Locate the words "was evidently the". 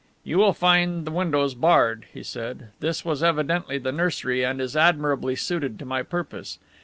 3.05-3.91